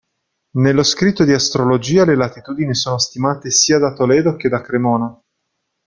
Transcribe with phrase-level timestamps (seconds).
[0.55, 5.21] Nello scritto di astrologia le latitudini sono stimate sia da Toledo che da Cremona.